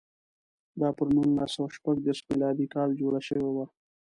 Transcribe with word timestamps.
دا 0.79 0.89
پر 0.97 1.07
نولس 1.15 1.49
سوه 1.55 1.69
شپږ 1.77 1.95
دېرش 2.05 2.19
میلادي 2.29 2.65
کال 2.73 2.89
جوړه 3.01 3.21
شوې 3.27 3.49
وه. 3.55 3.65